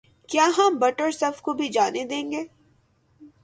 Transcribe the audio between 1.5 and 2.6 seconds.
بھی جانے دیں گے